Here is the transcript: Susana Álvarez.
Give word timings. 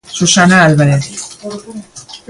Susana 0.17 0.57
Álvarez. 0.67 1.05